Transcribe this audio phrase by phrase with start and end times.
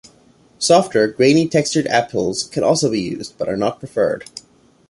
[0.57, 4.27] Softer, grainy-textured apples can also be used, but are not preferred.